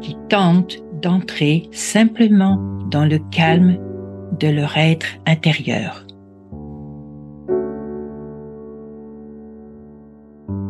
qui 0.00 0.16
tentent 0.28 0.78
d'entrer 1.02 1.68
simplement 1.72 2.56
dans 2.90 3.04
le 3.04 3.18
calme 3.30 3.78
de 4.38 4.48
leur 4.48 4.76
être 4.76 5.06
intérieur. 5.26 6.04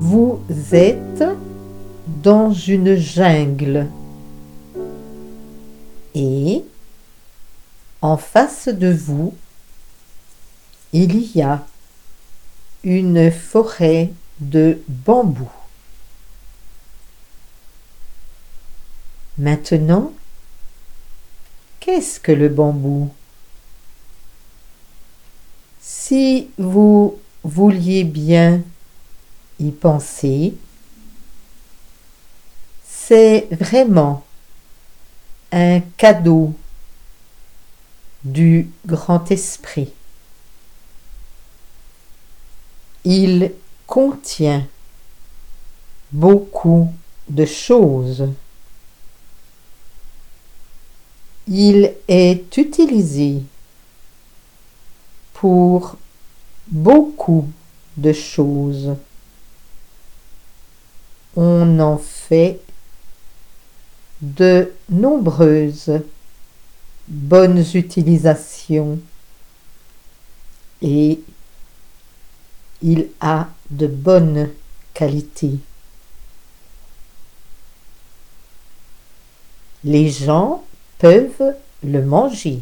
Vous 0.00 0.40
êtes 0.72 1.24
dans 2.22 2.52
une 2.52 2.94
jungle 2.96 3.86
et 6.14 6.62
en 8.02 8.16
face 8.16 8.68
de 8.68 8.92
vous, 8.92 9.34
il 10.92 11.36
y 11.36 11.42
a 11.42 11.64
une 12.84 13.30
forêt 13.30 14.12
de 14.40 14.78
bambou. 14.88 15.48
Maintenant, 19.36 20.12
qu'est-ce 21.80 22.20
que 22.20 22.30
le 22.30 22.48
bambou? 22.48 23.10
Si 25.80 26.48
vous 26.56 27.18
vouliez 27.42 28.04
bien 28.04 28.62
y 29.58 29.70
penser, 29.70 30.54
c'est 32.86 33.48
vraiment 33.50 34.24
un 35.50 35.80
cadeau 35.96 36.54
du 38.22 38.70
grand 38.86 39.30
esprit. 39.30 39.92
Il 43.04 43.52
contient 43.86 44.66
beaucoup 46.12 46.88
de 47.28 47.44
choses. 47.44 48.28
Il 51.46 51.92
est 52.08 52.56
utilisé 52.56 53.42
pour 55.34 55.96
beaucoup 56.68 57.48
de 57.96 58.12
choses. 58.12 58.94
On 61.36 61.78
en 61.80 61.98
fait 61.98 62.60
de 64.22 64.72
nombreuses 64.88 66.00
bonnes 67.06 67.64
utilisations 67.74 68.98
et 70.80 71.20
il 72.80 73.08
a 73.20 73.48
de 73.70 73.86
bonnes 73.86 74.50
qualités. 74.94 75.58
Les 79.82 80.08
gens 80.08 80.64
peuvent 80.98 81.54
le 81.82 82.02
manger. 82.02 82.60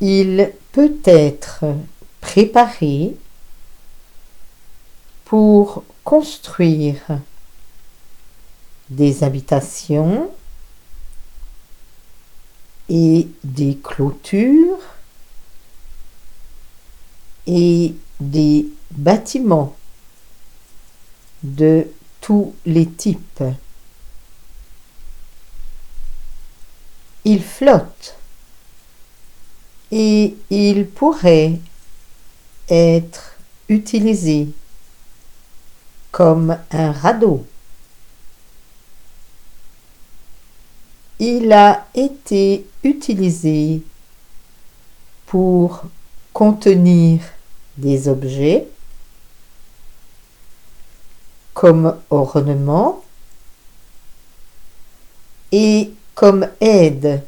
Il 0.00 0.52
peut 0.72 0.96
être 1.04 1.64
préparé 2.20 3.16
pour 5.24 5.84
construire 6.04 7.20
des 8.88 9.24
habitations 9.24 10.30
et 12.88 13.28
des 13.44 13.76
clôtures 13.82 14.78
et 17.46 17.94
des 18.20 18.66
bâtiments 18.90 19.76
de 21.42 21.86
tous 22.20 22.54
les 22.64 22.86
types. 22.86 23.42
Il 27.30 27.42
flotte 27.42 28.16
et 29.90 30.34
il 30.48 30.86
pourrait 30.88 31.58
être 32.70 33.34
utilisé 33.68 34.48
comme 36.10 36.56
un 36.70 36.90
radeau. 36.90 37.44
Il 41.18 41.52
a 41.52 41.86
été 41.94 42.66
utilisé 42.82 43.82
pour 45.26 45.82
contenir 46.32 47.20
des 47.76 48.08
objets 48.08 48.68
comme 51.52 51.94
ornement 52.08 53.04
et 55.52 55.92
comme 56.18 56.48
aide 56.60 57.22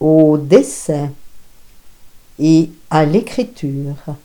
au 0.00 0.38
dessin 0.38 1.12
et 2.36 2.68
à 2.90 3.04
l'écriture. 3.04 4.16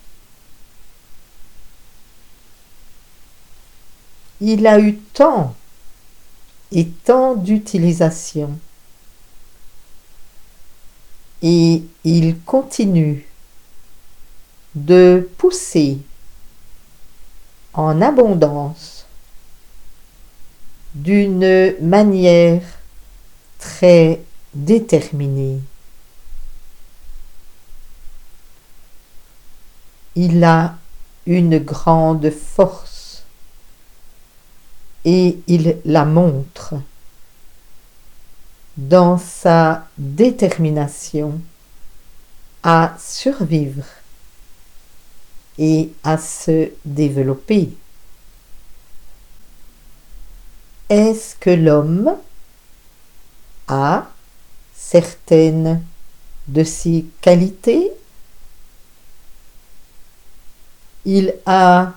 Il 4.39 4.65
a 4.65 4.79
eu 4.79 4.97
tant 5.13 5.53
et 6.71 6.87
tant 6.87 7.35
d'utilisation. 7.35 8.57
Et 11.43 11.83
il 12.03 12.39
continue 12.39 13.27
de 14.73 15.29
pousser 15.37 15.99
en 17.73 18.01
abondance 18.01 19.05
d'une 20.95 21.75
manière 21.79 22.80
très 23.61 24.19
déterminée. 24.53 25.59
Il 30.15 30.43
a 30.43 30.75
une 31.25 31.59
grande 31.59 32.29
force 32.31 33.23
et 35.05 35.39
il 35.47 35.77
la 35.85 36.03
montre 36.03 36.73
dans 38.75 39.17
sa 39.17 39.87
détermination 39.97 41.39
à 42.63 42.95
survivre 42.99 43.85
et 45.57 45.93
à 46.03 46.17
se 46.17 46.71
développer. 46.83 47.69
Est-ce 50.89 51.35
que 51.35 51.51
l'homme 51.51 52.17
a 53.71 54.11
certaines 54.75 55.81
de 56.47 56.63
ses 56.63 57.05
qualités 57.21 57.91
Il 61.05 61.33
a 61.45 61.93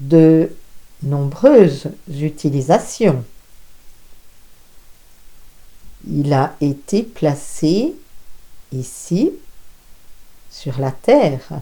de 0.00 0.50
nombreuses 1.02 1.88
utilisations. 2.08 3.24
Il 6.08 6.32
a 6.32 6.56
été 6.60 7.02
placé 7.02 7.94
ici 8.72 9.32
sur 10.50 10.78
la 10.80 10.92
terre 10.92 11.60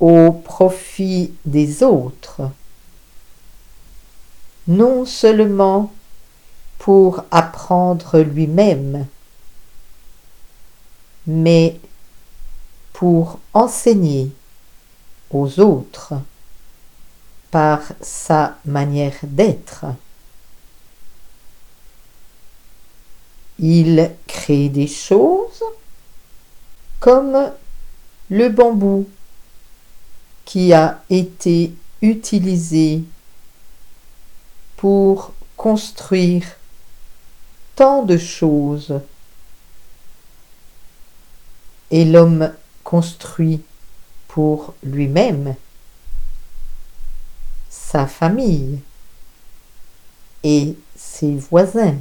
au 0.00 0.32
profit 0.32 1.34
des 1.44 1.82
autres, 1.82 2.50
non 4.66 5.04
seulement 5.04 5.92
pour 6.88 7.22
apprendre 7.30 8.20
lui-même, 8.20 9.06
mais 11.26 11.78
pour 12.94 13.40
enseigner 13.52 14.30
aux 15.30 15.60
autres 15.60 16.14
par 17.50 17.82
sa 18.00 18.56
manière 18.64 19.18
d'être. 19.22 19.84
Il 23.58 24.10
crée 24.26 24.70
des 24.70 24.86
choses 24.86 25.62
comme 27.00 27.52
le 28.30 28.48
bambou 28.48 29.06
qui 30.46 30.72
a 30.72 31.02
été 31.10 31.74
utilisé 32.00 33.02
pour 34.78 35.34
construire 35.58 36.57
tant 37.78 38.02
de 38.02 38.18
choses. 38.18 39.00
Et 41.92 42.04
l'homme 42.04 42.52
construit 42.82 43.62
pour 44.26 44.74
lui-même, 44.82 45.54
sa 47.70 48.08
famille 48.08 48.80
et 50.42 50.76
ses 50.96 51.36
voisins. 51.36 51.98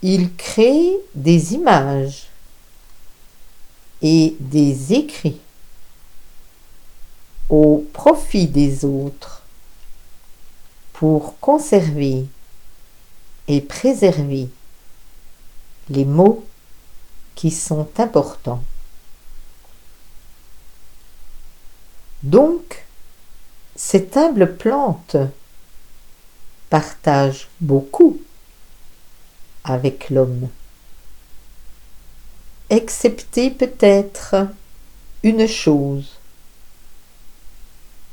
Il 0.00 0.34
crée 0.36 0.90
des 1.14 1.52
images 1.52 2.28
et 4.00 4.36
des 4.40 4.94
écrits 4.94 5.40
au 7.50 7.84
profit 7.92 8.46
des 8.46 8.86
autres 8.86 9.43
pour 10.94 11.38
conserver 11.40 12.24
et 13.48 13.60
préserver 13.60 14.48
les 15.90 16.04
mots 16.04 16.46
qui 17.34 17.50
sont 17.50 17.88
importants. 17.98 18.62
Donc, 22.22 22.86
cette 23.76 24.16
humble 24.16 24.56
plante 24.56 25.16
partage 26.70 27.48
beaucoup 27.60 28.20
avec 29.64 30.10
l'homme, 30.10 30.48
excepté 32.70 33.50
peut-être 33.50 34.48
une 35.24 35.46
chose 35.48 36.18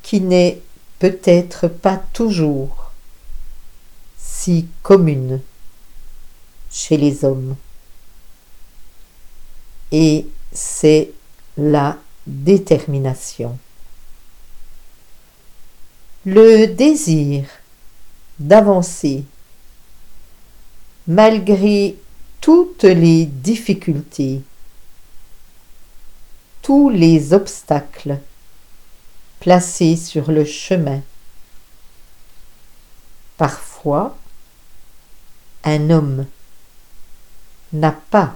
qui 0.02 0.20
n'est 0.20 0.62
peut-être 1.02 1.68
pas 1.68 1.98
toujours 2.14 2.92
si 4.20 4.68
commune 4.84 5.42
chez 6.70 6.96
les 6.96 7.26
hommes. 7.26 7.56
Et 9.92 10.28
c'est 10.54 11.10
la 11.58 11.98
détermination. 12.28 13.58
Le 16.24 16.68
désir 16.68 17.46
d'avancer 18.38 19.24
malgré 21.08 21.96
toutes 22.42 22.84
les 22.84 23.26
difficultés, 23.26 24.44
tous 26.62 26.92
les 26.92 27.34
obstacles 27.34 28.20
placés 29.42 29.98
sur 29.98 30.32
le 30.32 30.46
chemin. 30.46 31.02
Parfois, 33.38 34.16
un 35.64 35.90
homme 35.90 36.28
n'a 37.74 37.92
pas 37.92 38.36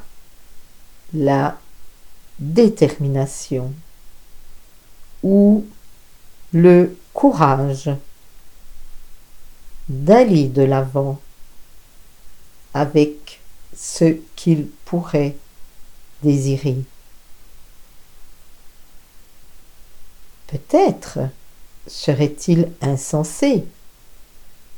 la 1.14 1.60
détermination 2.40 3.72
ou 5.22 5.66
le 6.52 6.98
courage 7.14 7.92
d'aller 9.88 10.48
de 10.48 10.64
l'avant 10.64 11.20
avec 12.74 13.42
ce 13.78 14.18
qu'il 14.36 14.68
pourrait 14.86 15.36
désirer. 16.24 16.78
Peut-être 20.48 21.20
serait-il 21.88 22.72
insensé 22.82 23.66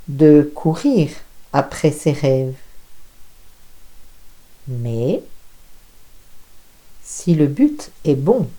de 0.07 0.49
courir 0.55 1.09
après 1.53 1.91
ses 1.91 2.11
rêves. 2.11 2.55
Mais 4.67 5.23
si 7.03 7.35
le 7.35 7.47
but 7.47 7.91
est 8.03 8.15
bon, 8.15 8.49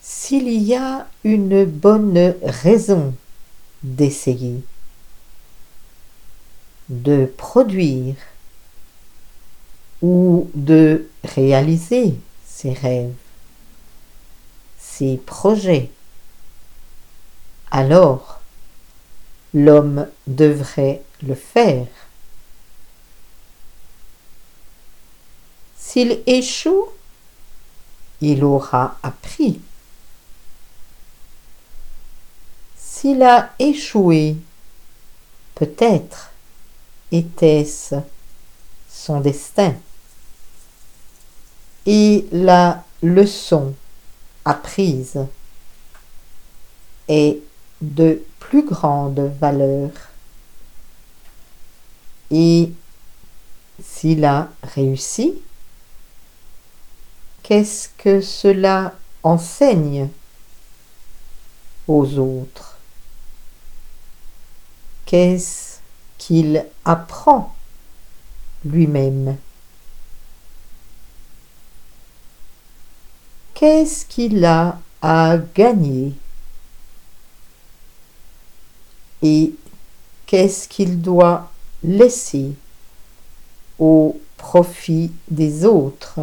s'il 0.00 0.48
y 0.48 0.74
a 0.74 1.06
une 1.24 1.64
bonne 1.64 2.34
raison 2.42 3.14
d'essayer, 3.82 4.62
de 6.88 7.26
produire 7.26 8.16
ou 10.00 10.50
de 10.54 11.08
réaliser 11.24 12.14
ses 12.46 12.72
rêves, 12.72 13.14
ses 14.98 15.16
projets, 15.16 15.90
alors 17.70 18.40
l'homme 19.54 20.08
devrait 20.26 21.02
le 21.22 21.36
faire. 21.36 21.86
S'il 25.76 26.20
échoue, 26.26 26.88
il 28.20 28.42
aura 28.42 28.98
appris. 29.04 29.60
S'il 32.76 33.22
a 33.22 33.52
échoué, 33.60 34.36
peut-être 35.54 36.32
était-ce 37.12 37.94
son 38.90 39.20
destin. 39.20 39.76
Et 41.86 42.26
la 42.32 42.84
leçon 43.00 43.74
apprise 44.44 45.18
est 47.08 47.38
de 47.80 48.22
plus 48.38 48.64
grande 48.64 49.20
valeur. 49.40 49.90
Et 52.30 52.72
s'il 53.82 54.24
a 54.24 54.48
réussi, 54.62 55.34
qu'est-ce 57.42 57.88
que 57.96 58.20
cela 58.20 58.94
enseigne 59.22 60.08
aux 61.86 62.18
autres? 62.18 62.78
Qu'est-ce 65.06 65.78
qu'il 66.18 66.66
apprend 66.84 67.54
lui-même? 68.64 69.38
Qu'est-ce 73.58 74.06
qu'il 74.06 74.44
a 74.44 74.78
à 75.02 75.36
gagner? 75.36 76.12
Et 79.20 79.52
qu'est-ce 80.26 80.68
qu'il 80.68 81.02
doit 81.02 81.50
laisser 81.82 82.52
au 83.80 84.20
profit 84.36 85.10
des 85.28 85.64
autres 85.64 86.20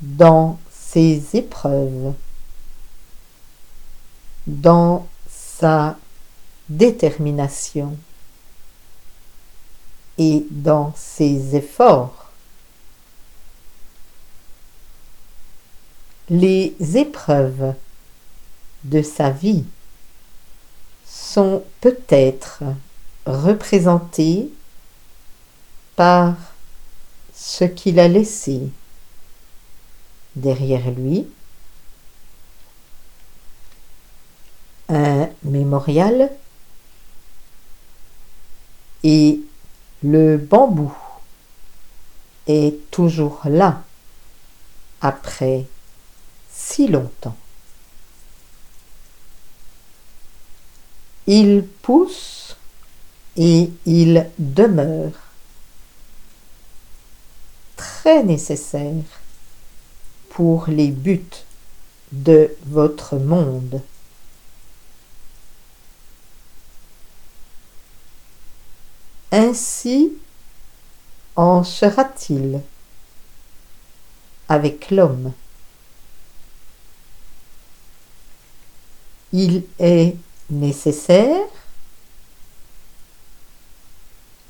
dans 0.00 0.60
ses 0.70 1.34
épreuves, 1.34 2.14
dans 4.46 5.08
sa 5.28 5.98
détermination 6.68 7.98
et 10.18 10.46
dans 10.52 10.92
ses 10.94 11.56
efforts? 11.56 12.23
Les 16.30 16.74
épreuves 16.96 17.74
de 18.84 19.02
sa 19.02 19.30
vie 19.30 19.64
sont 21.06 21.62
peut-être 21.80 22.62
représentées 23.26 24.50
par 25.96 26.34
ce 27.34 27.64
qu'il 27.64 27.98
a 27.98 28.08
laissé 28.08 28.62
derrière 30.36 30.90
lui, 30.90 31.26
un 34.88 35.28
mémorial 35.42 36.30
et 39.02 39.40
le 40.02 40.36
bambou 40.36 40.94
est 42.46 42.90
toujours 42.90 43.40
là 43.44 43.82
après 45.00 45.66
si 46.54 46.86
longtemps. 46.88 47.36
Il 51.26 51.66
pousse 51.82 52.56
et 53.36 53.70
il 53.86 54.30
demeure. 54.38 55.12
Très 57.76 58.22
nécessaire 58.22 59.02
pour 60.30 60.66
les 60.68 60.88
buts 60.88 61.44
de 62.12 62.54
votre 62.66 63.16
monde. 63.16 63.82
Ainsi 69.32 70.12
en 71.34 71.64
sera-t-il 71.64 72.60
avec 74.48 74.90
l'homme. 74.90 75.32
Il 79.36 79.64
est 79.80 80.14
nécessaire, 80.48 81.48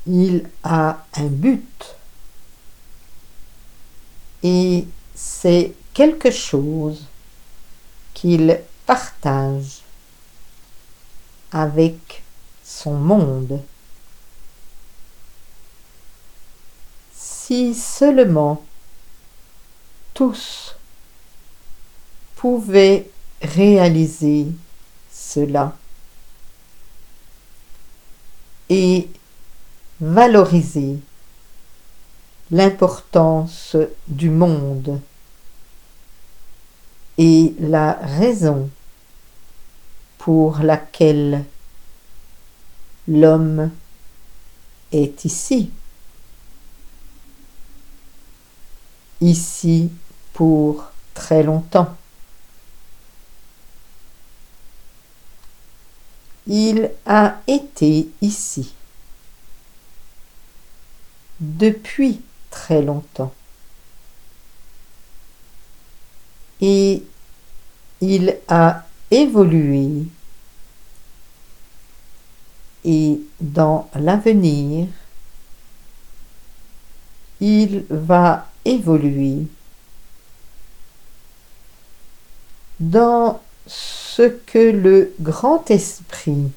il 0.06 0.46
a 0.62 1.06
un 1.14 1.24
but 1.24 1.96
et 4.42 4.86
c'est 5.14 5.72
quelque 5.94 6.30
chose 6.30 7.06
qu'il 8.12 8.60
partage 8.84 9.80
avec 11.50 12.22
son 12.62 12.92
monde. 12.92 13.62
Si 17.14 17.74
seulement 17.74 18.62
tous 20.12 20.76
pouvaient 22.36 23.08
réaliser 23.40 24.48
cela 25.14 25.76
et 28.68 29.08
valoriser 30.00 30.98
l'importance 32.50 33.76
du 34.08 34.28
monde 34.28 35.00
et 37.16 37.54
la 37.60 37.92
raison 37.92 38.68
pour 40.18 40.58
laquelle 40.58 41.44
l'homme 43.06 43.70
est 44.90 45.24
ici. 45.24 45.70
Ici 49.20 49.90
pour 50.32 50.84
très 51.14 51.44
longtemps. 51.44 51.94
Il 56.46 56.90
a 57.06 57.40
été 57.46 58.08
ici. 58.20 58.74
Depuis 61.40 62.20
très 62.50 62.82
longtemps. 62.82 63.32
Et 66.60 67.02
il 68.00 68.36
a 68.48 68.84
évolué. 69.10 70.06
Et 72.84 73.20
dans 73.40 73.88
l'avenir, 73.94 74.88
il 77.40 77.86
va 77.88 78.48
évoluer. 78.64 79.46
Dans 82.78 83.40
ce 83.66 84.22
que 84.22 84.70
le 84.70 85.14
grand 85.20 85.70
esprit 85.70 86.50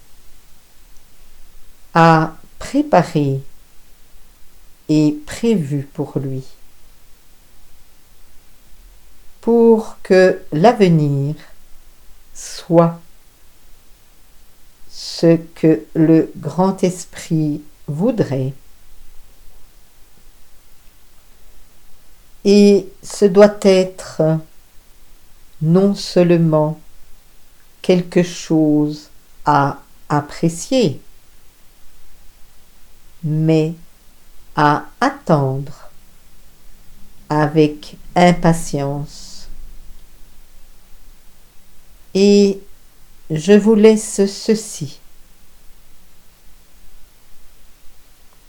a 1.94 2.36
préparé 2.60 3.42
et 4.90 5.18
prévu 5.26 5.88
pour 5.94 6.20
lui, 6.20 6.44
pour 9.42 9.98
que 10.04 10.42
l'avenir 10.52 11.36
soit 12.34 13.00
ce 14.90 15.38
que 15.56 15.86
le 15.96 16.32
grand 16.38 16.84
esprit 16.84 17.62
voudrait. 17.88 18.54
Et 22.46 22.88
ce 23.04 23.26
doit 23.26 23.58
être 23.62 24.22
non 25.62 25.96
seulement 25.96 26.80
quelque 27.88 28.22
chose 28.22 29.08
à 29.46 29.80
apprécier, 30.10 31.00
mais 33.24 33.76
à 34.58 34.88
attendre 35.00 35.90
avec 37.30 37.96
impatience. 38.14 39.48
Et 42.14 42.60
je 43.30 43.54
vous 43.54 43.76
laisse 43.76 44.26
ceci. 44.26 45.00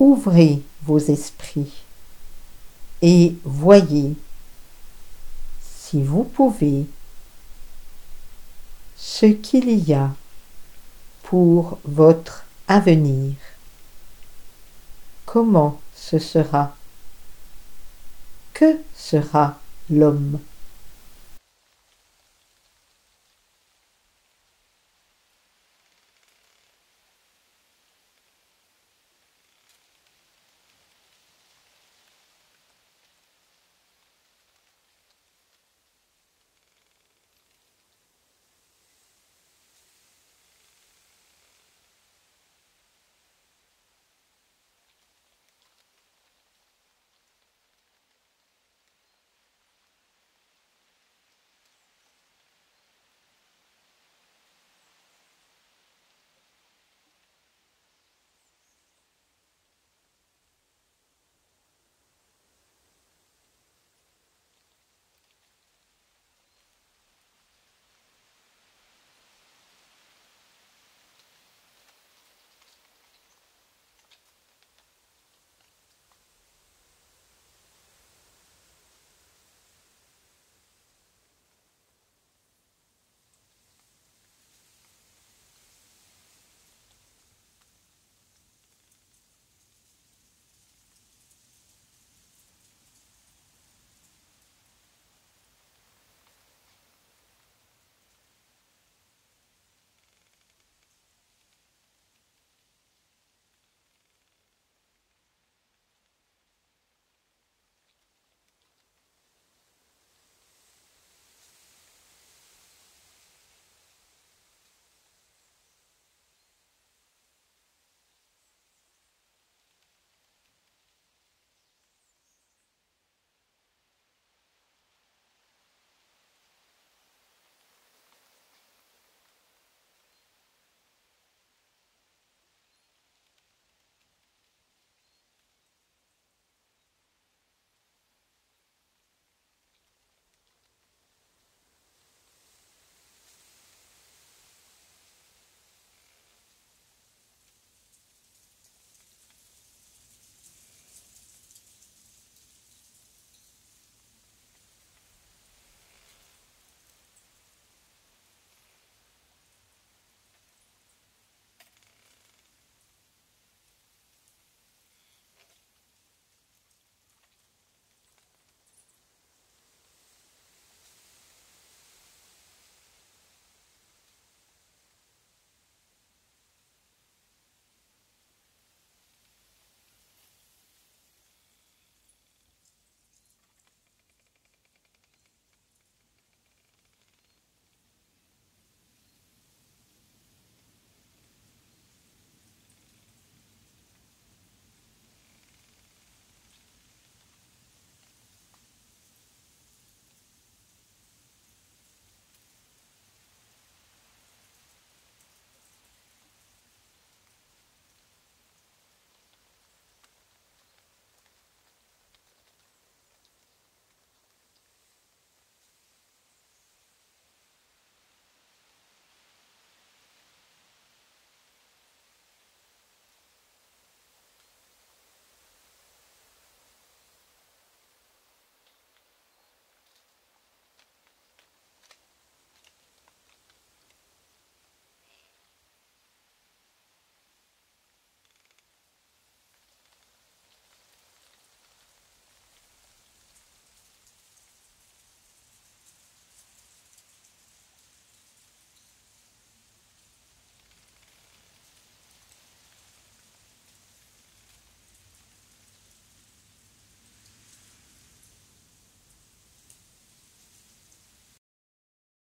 Ouvrez 0.01 0.63
vos 0.83 0.99
esprits 0.99 1.85
et 3.03 3.37
voyez, 3.45 4.17
si 5.61 6.03
vous 6.03 6.25
pouvez, 6.25 6.87
ce 9.19 9.27
qu'il 9.27 9.69
y 9.89 9.95
a 9.95 10.11
pour 11.25 11.81
votre 11.85 12.45
avenir. 12.69 13.35
Comment 15.27 15.81
ce 15.93 16.21
sera? 16.21 16.77
Que 18.55 18.79
sera 18.95 19.59
l'homme? 19.91 20.39